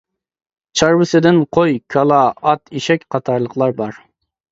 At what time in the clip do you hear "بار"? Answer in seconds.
3.83-4.01